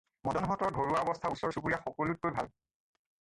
মদনহঁতৰ 0.27 0.71
ঘৰুৱা 0.77 1.01
অৱস্থা 1.03 1.31
ওচৰ 1.35 1.53
চুবুৰীয়া 1.57 1.81
সকলোতকৈ 1.91 2.35
ভাল। 2.39 2.51